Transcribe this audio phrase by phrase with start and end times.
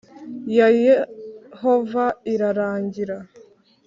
[0.57, 3.17] Ya yehova irarangira